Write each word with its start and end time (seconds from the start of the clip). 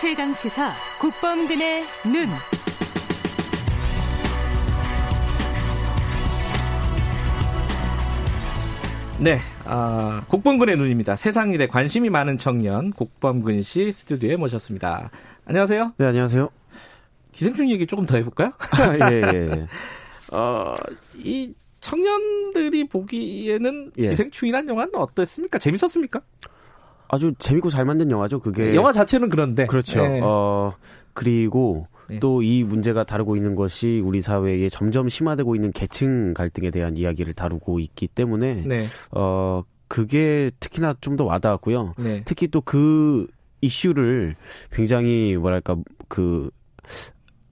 최강 0.00 0.32
시사 0.32 0.74
국범근의 1.00 1.82
눈. 2.04 2.28
네, 9.18 9.40
아, 9.64 10.22
국범근의 10.28 10.76
눈입니다. 10.76 11.16
세상 11.16 11.50
일에 11.50 11.66
관심이 11.66 12.10
많은 12.10 12.38
청년 12.38 12.92
국범근 12.92 13.62
씨 13.62 13.90
스튜디오에 13.90 14.36
모셨습니다. 14.36 15.10
안녕하세요. 15.46 15.94
네, 15.96 16.06
안녕하세요. 16.06 16.48
기생충 17.32 17.68
얘기 17.72 17.84
조금 17.88 18.06
더 18.06 18.16
해볼까요? 18.18 18.52
아, 18.78 19.10
예, 19.10 19.16
예, 19.16 19.50
예. 19.50 19.66
어, 20.30 20.76
이 21.16 21.52
청년들이 21.80 22.86
보기에는 22.86 23.90
예. 23.98 24.10
기생충이란 24.10 24.68
영화는 24.68 24.94
어땠습니까? 24.94 25.58
재밌었습니까? 25.58 26.20
아주 27.08 27.32
재밌고 27.38 27.70
잘 27.70 27.84
만든 27.84 28.10
영화죠. 28.10 28.40
그게 28.40 28.74
영화 28.74 28.92
자체는 28.92 29.28
그런데. 29.28 29.66
그렇죠. 29.66 30.00
예. 30.00 30.20
어 30.22 30.74
그리고 31.14 31.86
예. 32.10 32.18
또이 32.20 32.64
문제가 32.64 33.04
다루고 33.04 33.36
있는 33.36 33.54
것이 33.54 34.00
우리 34.04 34.20
사회에 34.20 34.68
점점 34.68 35.08
심화되고 35.08 35.54
있는 35.54 35.72
계층 35.72 36.32
갈등에 36.34 36.70
대한 36.70 36.96
이야기를 36.96 37.34
다루고 37.34 37.80
있기 37.80 38.08
때문에 38.08 38.62
네, 38.66 38.86
어 39.10 39.62
그게 39.88 40.50
특히나 40.60 40.94
좀 41.00 41.16
더 41.16 41.24
와닿았고요. 41.24 41.94
네. 41.98 42.22
특히 42.24 42.48
또 42.48 42.60
그 42.60 43.26
이슈를 43.60 44.36
굉장히 44.70 45.36
뭐랄까 45.36 45.76
그 46.08 46.50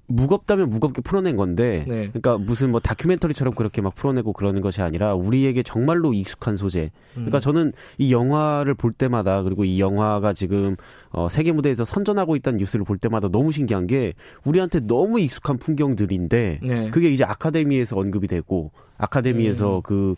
무겁다면 0.09 0.70
무겁게 0.70 1.02
풀어낸 1.02 1.37
건데 1.37 1.84
네. 1.88 2.09
그러니까 2.09 2.38
무슨 2.38 2.70
뭐 2.70 2.80
다큐멘터리처럼 2.80 3.55
그렇게 3.55 3.83
막 3.83 3.95
풀어내고 3.95 4.32
그러는 4.32 4.60
것이 4.60 4.82
아니라 4.82 5.15
우리에게 5.15 5.62
정말로 5.62 6.12
익숙한 6.12 6.56
소재. 6.56 6.91
그러니까 7.15 7.38
음. 7.38 7.41
저는 7.41 7.73
이 7.98 8.12
영화를 8.12 8.74
볼 8.74 8.92
때마다 8.92 9.42
그리고 9.42 9.65
이 9.65 9.80
영화가 9.80 10.32
지금 10.32 10.77
어 11.10 11.29
세계 11.29 11.52
무대에서 11.52 11.85
선전하고 11.85 12.37
있다는 12.37 12.59
뉴스를 12.59 12.85
볼 12.85 12.98
때마다 12.98 13.29
너무 13.29 13.52
신기한 13.52 13.87
게 13.87 14.15
우리한테 14.45 14.80
너무 14.80 15.18
익숙한 15.21 15.59
풍경들인데 15.59 16.60
네. 16.63 16.91
그게 16.91 17.10
이제 17.10 17.24
아카데미에서 17.24 17.96
언급이 17.98 18.29
되고 18.29 18.70
아카데미에서 18.98 19.79
음. 19.79 19.82
그 19.82 20.15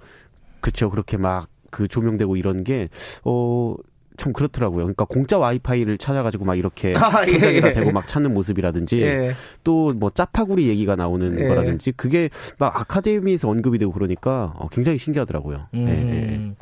그쵸 0.60 0.90
그렇게 0.90 1.16
막 1.16 1.48
그 1.70 1.88
조명되고 1.88 2.36
이런 2.36 2.64
게 2.64 2.88
어 3.24 3.74
참 4.18 4.32
그렇더라고요. 4.32 4.84
그러니까 4.84 5.04
공짜 5.06 5.38
와이파이를 5.38 5.96
찾아가지고 5.96 6.44
막 6.44 6.56
이렇게 6.56 6.94
아, 6.98 7.22
예, 7.22 7.26
천장에다 7.26 7.68
예. 7.68 7.72
대고 7.72 7.92
막 7.92 8.06
찾는 8.06 8.34
모습이라든지 8.34 9.00
예. 9.00 9.32
또뭐 9.64 10.10
짜파구리 10.12 10.68
얘기가 10.68 10.96
나오는 10.96 11.40
예. 11.40 11.48
거라든지 11.48 11.92
그게 11.92 12.28
막 12.58 12.78
아카데미에서 12.78 13.48
언급이 13.48 13.78
되고 13.78 13.92
그러니까 13.92 14.52
어, 14.56 14.68
굉장히 14.68 14.98
신기하더라고요. 14.98 15.68
음. 15.74 15.86
예, 15.88 15.92
예. 15.92 16.54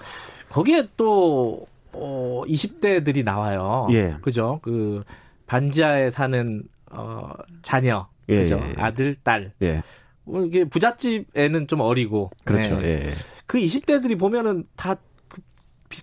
거기에 0.51 0.89
또, 0.97 1.67
어, 1.93 2.43
20대들이 2.47 3.25
나와요. 3.25 3.89
예. 3.91 4.17
그죠? 4.23 4.61
그, 4.62 5.03
반지하에 5.47 6.11
사는, 6.11 6.62
어, 6.91 7.31
자녀. 7.62 8.07
예, 8.29 8.39
그죠? 8.39 8.61
아들, 8.77 9.15
딸. 9.17 9.53
예. 9.62 9.83
뭐 10.25 10.45
이게 10.45 10.65
부잣집 10.65 11.27
애는 11.34 11.69
좀 11.69 11.81
어리고. 11.81 12.31
그렇죠. 12.45 12.81
네. 12.81 13.07
예. 13.07 13.11
그 13.47 13.59
20대들이 13.59 14.19
보면은 14.19 14.65
다그 14.77 15.01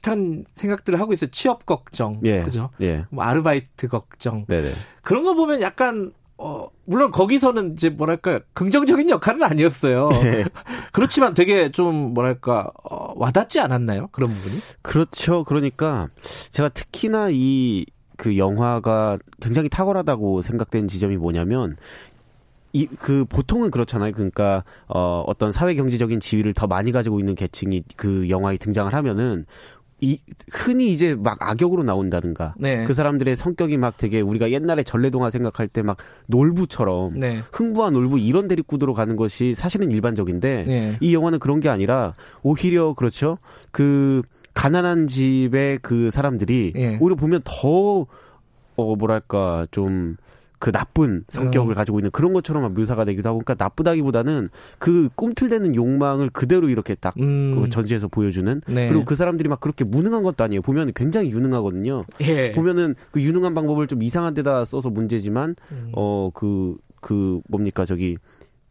비슷한 0.03 0.43
생각들을 0.53 0.99
하고 0.99 1.13
있어요. 1.13 1.31
취업 1.31 1.65
걱정. 1.65 2.19
예. 2.25 2.43
그죠? 2.43 2.69
예. 2.81 3.05
뭐 3.09 3.23
아르바이트 3.23 3.87
걱정. 3.87 4.45
네네. 4.45 4.67
그런 5.01 5.23
거 5.23 5.33
보면 5.33 5.61
약간, 5.61 6.11
어, 6.37 6.67
물론 6.85 7.11
거기서는 7.11 7.73
이제 7.73 7.89
뭐랄까, 7.89 8.41
긍정적인 8.53 9.09
역할은 9.09 9.41
아니었어요. 9.43 10.09
예. 10.25 10.45
그렇지만 10.91 11.33
되게 11.33 11.71
좀 11.71 12.13
뭐랄까, 12.13 12.69
어, 12.83 13.13
와닿지 13.15 13.59
않았나요? 13.61 14.09
그런 14.11 14.31
부분이? 14.31 14.57
그렇죠. 14.81 15.43
그러니까 15.45 16.09
제가 16.51 16.69
특히나 16.69 17.29
이 17.31 17.85
그 18.15 18.37
영화가 18.37 19.17
굉장히 19.41 19.69
탁월하다고 19.69 20.43
생각된 20.43 20.87
지점이 20.87 21.17
뭐냐면 21.17 21.75
이 22.71 22.85
그 22.99 23.25
보통은 23.25 23.71
그렇잖아요. 23.71 24.11
그러니까 24.13 24.63
어 24.87 25.23
어떤 25.25 25.51
사회 25.51 25.73
경제적인 25.73 26.19
지위를 26.19 26.53
더 26.53 26.67
많이 26.67 26.91
가지고 26.91 27.19
있는 27.19 27.33
계층이 27.33 27.83
그 27.97 28.29
영화에 28.29 28.57
등장을 28.57 28.93
하면은 28.93 29.45
이 30.03 30.19
흔히 30.51 30.91
이제 30.91 31.15
막 31.15 31.37
악역으로 31.39 31.83
나온다든가 31.83 32.55
네. 32.57 32.83
그 32.83 32.93
사람들의 32.93 33.37
성격이 33.37 33.77
막 33.77 33.97
되게 33.97 34.19
우리가 34.19 34.51
옛날에 34.51 34.83
전래동화 34.83 35.29
생각할 35.31 35.67
때 35.69 35.81
막 35.81 35.97
놀부처럼 36.27 37.19
네. 37.19 37.41
흥부와 37.51 37.89
놀부 37.89 38.19
이런 38.19 38.47
대립구도로 38.47 38.93
가는 38.93 39.15
것이 39.15 39.55
사실은 39.55 39.91
일반적인데 39.91 40.63
네. 40.67 40.97
이 40.99 41.13
영화는 41.13 41.39
그런 41.39 41.59
게 41.59 41.69
아니라 41.69 42.13
오히려 42.41 42.93
그렇죠. 42.93 43.37
그 43.71 44.21
가난한 44.53 45.07
집의 45.07 45.79
그 45.81 46.11
사람들이 46.11 46.73
예. 46.75 46.97
오히려 47.01 47.15
보면 47.15 47.41
더 47.45 48.05
어 48.75 48.95
뭐랄까 48.95 49.67
좀 49.71 50.17
그 50.63 50.71
나쁜 50.71 51.25
성격을 51.27 51.73
음. 51.73 51.75
가지고 51.75 51.99
있는 51.99 52.09
그런 52.11 52.31
것처럼 52.31 52.73
묘사가 52.73 53.03
되기도 53.03 53.27
하고 53.27 53.39
그러니까 53.39 53.61
나쁘다기보다는 53.61 54.47
그 54.79 55.09
꿈틀대는 55.15 55.75
욕망을 55.75 56.29
그대로 56.29 56.69
이렇게 56.69 56.95
딱 56.95 57.13
음. 57.19 57.53
그 57.53 57.69
전시해서 57.69 58.07
보여주는 58.07 58.61
네. 58.67 58.87
그리고 58.87 59.03
그 59.03 59.15
사람들이 59.15 59.49
막 59.49 59.59
그렇게 59.59 59.83
무능한 59.83 60.23
것도 60.23 60.41
아니에요 60.41 60.61
보면 60.61 60.93
굉장히 60.95 61.31
유능하거든요 61.31 62.05
예. 62.21 62.53
보면은 62.53 62.95
그 63.11 63.21
유능한 63.21 63.53
방법을 63.53 63.87
좀 63.87 64.03
이상한 64.03 64.35
데다 64.35 64.63
써서 64.63 64.89
문제지만 64.89 65.57
음. 65.73 65.91
어그그 65.91 67.41
뭡니까 67.49 67.83
저기 67.83 68.15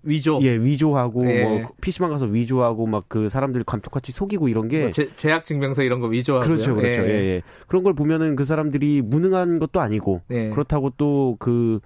위조. 0.02 0.40
예 0.42 0.56
위조하고 0.56 1.24
예. 1.30 1.44
뭐 1.44 1.70
PC방 1.80 2.10
가서 2.10 2.26
위조하고 2.26 2.86
막 2.86 3.04
그 3.08 3.28
사람들 3.28 3.64
감쪽같이 3.64 4.12
속이고 4.12 4.48
이런 4.48 4.68
게 4.68 4.82
뭐 4.82 4.90
제, 4.90 5.08
제약 5.16 5.44
증명서 5.44 5.82
이런 5.82 6.00
거 6.00 6.06
위조하고. 6.08 6.46
그렇죠 6.46 6.74
그렇죠 6.74 7.02
예. 7.02 7.08
예. 7.08 7.42
그런 7.66 7.82
걸 7.82 7.94
보면은 7.94 8.36
그 8.36 8.44
사람들이 8.44 9.02
무능한 9.02 9.58
것도 9.58 9.80
아니고 9.80 10.22
예. 10.30 10.48
그렇다고 10.50 10.90
또그 10.90 11.80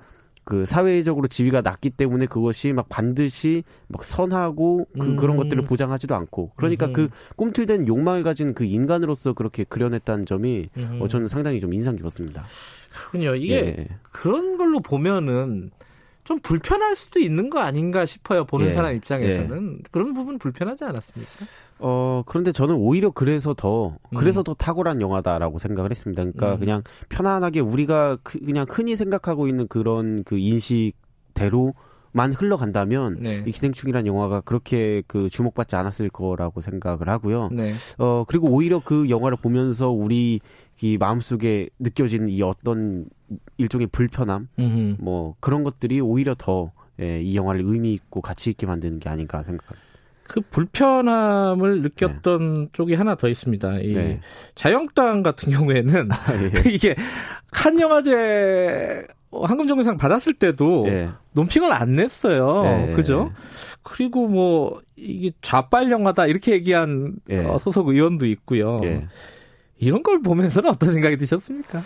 그 0.45 0.65
사회적으로 0.65 1.27
지위가 1.27 1.61
낮기 1.63 1.91
때문에 1.91 2.27
그것이 2.27 2.73
막 2.73 2.89
반드시 2.89 3.65
막 3.89 4.05
선하고 4.05 4.87
그 4.97 5.07
음. 5.09 5.17
그런 5.17 5.37
것들을 5.37 5.65
보장하지도 5.65 6.15
않고 6.15 6.53
그러니까 6.55 6.87
음흠. 6.87 6.93
그 6.95 7.09
꿈틀댄 7.35 7.89
욕망을 7.89 8.23
가진 8.23 8.55
그 8.55 8.63
인간으로서 8.65 9.33
그렇게 9.33 9.65
그려냈다는 9.65 10.25
점이 10.25 10.69
음. 10.77 10.99
어, 11.03 11.09
저는 11.09 11.27
상당히 11.27 11.59
좀 11.61 11.75
인상 11.75 11.97
깊었습니다. 11.97 12.47
그렇군요. 13.11 13.35
이게 13.35 13.57
예. 13.57 13.89
그런 14.13 14.57
걸로 14.57 14.79
보면은 14.79 15.73
좀 16.27 16.41
불편할 16.41 16.97
수도 16.97 17.21
있는 17.21 17.51
거 17.51 17.61
아닌가 17.61 18.05
싶어요. 18.05 18.45
보는 18.45 18.67
예. 18.67 18.73
사람 18.73 18.95
입장에서는. 18.97 19.83
그런 19.93 20.13
부분 20.13 20.39
불편하지 20.39 20.85
않았습니까? 20.85 21.47
어, 21.79 22.25
그런데 22.27 22.51
저는 22.51 22.75
오히려 22.75 23.11
그래서 23.11 23.55
더, 23.55 23.97
음. 24.11 24.17
그래서 24.19 24.43
더 24.43 24.53
탁월한 24.53 25.01
영화다라고 25.01 25.59
생각을 25.59 25.93
했습니다. 25.93 26.23
그러니까 26.23 26.55
음. 26.55 26.61
그냥 26.61 26.83
편안하게 27.09 27.61
우리가 27.61 28.19
그, 28.25 28.39
냥 28.43 28.67
흔히 28.69 28.97
생각하고 28.97 29.47
있는 29.47 29.69
그런 29.69 30.25
그 30.25 30.37
인식대로 30.37 31.75
만 32.17 32.33
흘러간다면 32.33 33.19
네. 33.21 33.43
이 33.47 33.51
기생충이라는 33.51 34.07
영화가 34.07 34.41
그렇게 34.41 35.03
그 35.07 35.29
주목받지 35.29 35.77
않았을 35.77 36.09
거라고 36.09 36.63
생각을 36.63 37.11
하고요. 37.11 37.51
네. 37.53 37.75
어, 37.99 38.25
그리고 38.27 38.49
오히려 38.49 38.81
그 38.83 39.11
영화를 39.11 39.37
보면서 39.37 39.91
우리 39.91 40.41
이 40.81 40.97
마음속에 40.97 41.69
느껴지는 41.79 42.31
이 42.31 42.41
어떤 42.41 43.05
일종의 43.59 43.89
불편함, 43.89 44.49
음흠. 44.59 44.97
뭐 44.99 45.35
그런 45.41 45.63
것들이 45.63 46.01
오히려 46.01 46.35
더 46.37 46.73
예, 47.03 47.21
이 47.21 47.37
영화를 47.37 47.61
의미 47.63 47.93
있고 47.93 48.23
가치 48.23 48.49
있게 48.49 48.67
만드는 48.67 48.99
게 48.99 49.11
아닌가 49.11 49.43
생각합니다. 49.43 49.87
그 50.23 50.41
불편함을 50.41 51.83
느꼈던 51.83 52.71
쪽이 52.73 52.95
하나 52.95 53.15
더 53.15 53.29
있습니다. 53.29 53.81
이 53.81 53.93
네. 53.93 54.21
자영당 54.55 55.23
같은 55.23 55.53
경우에는 55.53 56.09
아, 56.11 56.17
예. 56.43 56.51
이게 56.73 56.97
칸 57.53 57.79
영화제 57.79 59.07
황금종려상 59.43 59.97
받았을 59.97 60.35
때도 60.35 60.87
예. 60.89 61.11
논평을 61.33 61.73
안 61.73 61.95
냈어요. 61.95 62.89
예. 62.89 62.93
그죠? 62.95 63.33
그리고 63.83 64.27
뭐 64.29 64.81
이게 64.97 65.33
좌빨 65.43 65.91
영화다 65.91 66.27
이렇게 66.27 66.53
얘기한 66.53 67.17
예. 67.31 67.45
어, 67.45 67.59
소속 67.59 67.89
의원도 67.89 68.27
있고요. 68.27 68.81
예. 68.85 69.07
이런 69.79 70.03
걸 70.03 70.23
보면서는 70.23 70.71
어떤 70.71 70.93
생각이 70.93 71.17
드셨습니까? 71.17 71.83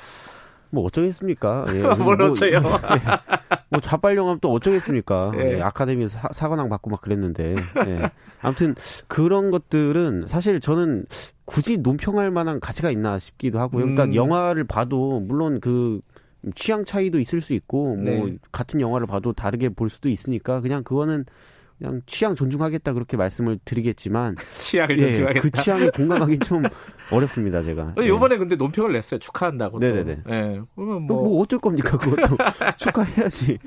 뭐 0.70 0.84
어쩌겠습니까? 0.84 1.66
예. 1.74 1.82
뭘 2.02 2.16
뭐, 2.16 2.30
어째요? 2.30 2.58
예. 2.58 3.00
뭐 3.70 3.80
좌빨영하면 3.80 4.38
또 4.40 4.52
어쩌겠습니까? 4.52 5.32
예. 5.36 5.56
예, 5.56 5.60
아카데미에서 5.60 6.18
사, 6.18 6.28
사관왕 6.32 6.68
받고 6.68 6.90
막 6.90 7.00
그랬는데. 7.00 7.54
예. 7.86 8.10
아무튼 8.40 8.74
그런 9.08 9.50
것들은 9.50 10.26
사실 10.26 10.60
저는 10.60 11.06
굳이 11.44 11.78
논평할 11.78 12.30
만한 12.30 12.60
가치가 12.60 12.90
있나 12.90 13.18
싶기도 13.18 13.58
하고요. 13.58 13.82
그러니까 13.82 14.04
음. 14.04 14.14
영화를 14.14 14.64
봐도 14.64 15.20
물론 15.20 15.60
그 15.60 16.00
취향 16.54 16.84
차이도 16.84 17.18
있을 17.18 17.40
수 17.40 17.54
있고 17.54 17.96
뭐 17.96 18.26
네. 18.28 18.36
같은 18.52 18.80
영화를 18.80 19.06
봐도 19.06 19.32
다르게 19.32 19.68
볼 19.68 19.90
수도 19.90 20.08
있으니까 20.08 20.60
그냥 20.60 20.82
그거는 20.82 21.24
그냥 21.80 22.02
취향 22.04 22.34
존중하겠다 22.34 22.92
그렇게 22.92 23.16
말씀을 23.16 23.58
드리겠지만 23.64 24.36
취향을 24.52 25.00
예, 25.00 25.06
존중하겠다. 25.06 25.40
그 25.40 25.50
취향에 25.50 25.88
공감하기는 25.88 26.40
좀 26.40 26.62
어렵습니다 27.10 27.62
제가. 27.62 27.94
예. 27.98 28.06
요번에 28.06 28.36
근데 28.36 28.54
논평을 28.54 28.92
냈어요. 28.92 29.18
축하한다고. 29.18 29.80
또. 29.80 29.86
네네네. 29.86 30.22
예. 30.28 30.60
그러면 30.76 31.02
뭐, 31.02 31.22
뭐, 31.24 31.42
어쩔 31.42 31.58
겁니까 31.58 31.96
그것도 31.96 32.36
축하해야지. 32.76 33.58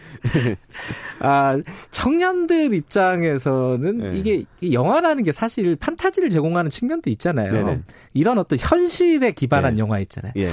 아, 1.20 1.60
청년들 1.90 2.74
입장에서는 2.74 3.98
네. 3.98 4.18
이게 4.18 4.44
이 4.62 4.74
영화라는 4.74 5.24
게 5.24 5.32
사실 5.32 5.76
판타지를 5.76 6.30
제공하는 6.30 6.70
측면도 6.70 7.10
있잖아요. 7.10 7.52
네네. 7.52 7.82
이런 8.14 8.38
어떤 8.38 8.60
현실에 8.60 9.32
기반한 9.32 9.76
네. 9.76 9.82
영화 9.82 10.00
있잖아요. 10.00 10.34
예. 10.38 10.48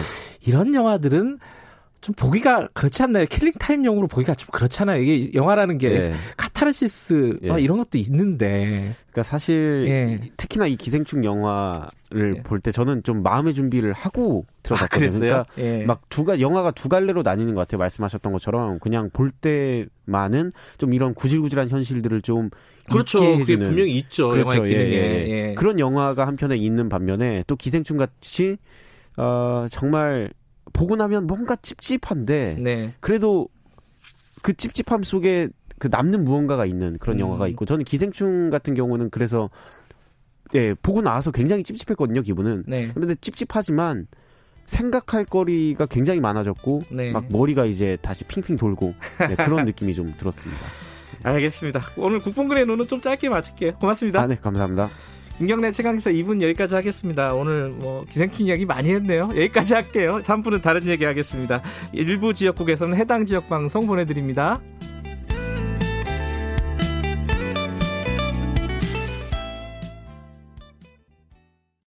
이런 0.47 0.75
영화들은 0.75 1.37
좀 2.01 2.15
보기가 2.15 2.69
그렇지 2.73 3.03
않나요? 3.03 3.27
killing 3.27 3.53
time용으로 3.59 4.07
보기가 4.09 4.35
좀 4.35 4.49
그렇잖아요. 4.53 5.03
이게 5.03 5.35
영화라는 5.35 5.77
게 5.77 5.91
예. 5.93 6.13
카타르시스 6.37 7.41
막 7.43 7.59
예. 7.61 7.63
이런 7.63 7.77
것도 7.77 7.99
있는데. 7.99 8.95
그러니까 9.11 9.23
사실 9.23 9.85
예. 9.89 10.31
특히나 10.39 10.67
이 10.67 10.77
기생충 10.77 11.25
영화를 11.25 12.37
예. 12.39 12.43
볼때 12.43 12.73
저는 12.73 13.03
좀 13.03 13.23
마음의 13.23 13.53
준비를 13.53 13.93
하고 13.93 14.47
아, 14.49 14.53
들어갔거든요. 14.63 15.09
그랬어요? 15.11 15.19
그러니까 15.21 15.45
예. 15.59 15.85
막 15.85 16.01
두 16.09 16.25
가 16.25 16.41
영화가 16.41 16.71
두 16.71 16.89
갈래로 16.89 17.21
나뉘는 17.23 17.55
것 17.55 17.61
같아요. 17.61 17.79
말씀하셨던 17.79 18.33
것처럼 18.33 18.79
그냥 18.79 19.11
볼 19.13 19.31
때만은 19.31 20.53
좀 20.79 20.95
이런 20.95 21.13
구질구질한 21.15 21.69
현실들을 21.69 22.23
좀 22.23 22.51
그렇죠. 22.91 23.19
있게 23.19 23.31
그게 23.39 23.53
해주는 23.53 23.67
분명히 23.69 23.97
있죠. 23.99 24.39
영화의 24.39 24.63
예, 24.65 24.69
기능에. 24.69 24.91
예, 24.91 24.97
예. 24.97 25.49
예. 25.51 25.55
그런 25.55 25.79
영화가 25.79 26.27
한편에 26.27 26.57
있는 26.57 26.89
반면에 26.89 27.45
또 27.47 27.57
기생충 27.57 27.99
같이 27.99 28.57
어 29.17 29.67
정말 29.71 30.31
보고 30.73 30.97
나면 30.97 31.27
뭔가 31.27 31.57
찝찝한데 31.57 32.57
네. 32.61 32.95
그래도 33.01 33.49
그 34.43 34.55
찝찝함 34.55 35.03
속에 35.03 35.49
그 35.79 35.89
남는 35.91 36.25
무언가가 36.25 36.67
있는 36.67 36.97
그런 36.99 37.17
음. 37.17 37.21
영화가 37.21 37.49
있고 37.49 37.65
저는 37.65 37.85
기생충 37.85 38.51
같은 38.51 38.75
경우는 38.75 39.11
그래서 39.11 39.51
예 40.55 40.75
보고 40.75 41.01
나와서 41.01 41.31
굉장히 41.31 41.63
찝찝했거든요 41.63 42.23
기분은 42.23 42.65
네. 42.67 42.91
그런데 42.93 43.15
찝찝하지만 43.15 44.07
생각할 44.67 45.25
거리가 45.25 45.87
굉장히 45.87 46.21
많아졌고 46.21 46.83
네. 46.91 47.11
막 47.11 47.27
머리가 47.31 47.65
이제 47.65 47.99
다시 48.03 48.25
핑핑 48.25 48.57
돌고 48.57 48.95
네, 49.19 49.35
그런 49.35 49.65
느낌이 49.67 49.95
좀 49.95 50.15
들었습니다. 50.17 50.61
알겠습니다. 51.23 51.81
오늘 51.97 52.21
국뽕근의 52.21 52.67
눈은 52.67 52.87
좀 52.87 53.01
짧게 53.01 53.29
마칠게요. 53.29 53.75
고맙습니다. 53.75 54.23
아, 54.23 54.27
네, 54.27 54.37
감사합니다. 54.37 54.91
김경래 55.41 55.73
최강기사 55.73 56.11
2분 56.11 56.43
여기까지 56.43 56.75
하겠습니다. 56.75 57.33
오늘 57.33 57.71
뭐 57.71 58.05
기생충 58.05 58.45
이야기 58.45 58.67
많이 58.67 58.93
했네요. 58.93 59.31
여기까지 59.35 59.73
할게요. 59.73 60.21
3분은 60.23 60.61
다른 60.61 60.87
얘기 60.87 61.07
하겠습니다. 61.07 61.63
일부 61.95 62.35
지역국에서는 62.35 62.95
해당 62.99 63.25
지역 63.25 63.49
방송 63.49 63.87
보내드립니다. 63.87 64.61